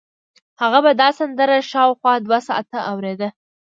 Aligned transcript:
هغه 0.61 0.79
به 0.85 0.91
دا 1.01 1.09
سندره 1.19 1.57
شاوخوا 1.71 2.13
دوه 2.25 2.39
ساعته 2.47 2.77
اورېده 2.91 3.29